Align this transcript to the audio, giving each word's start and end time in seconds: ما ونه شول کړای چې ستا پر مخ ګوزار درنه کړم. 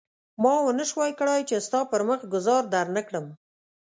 ما 0.41 0.53
ونه 0.63 0.83
شول 0.91 1.11
کړای 1.19 1.41
چې 1.49 1.63
ستا 1.67 1.79
پر 1.91 2.01
مخ 2.09 2.19
ګوزار 2.33 2.63
درنه 2.73 3.01
کړم. 3.07 3.25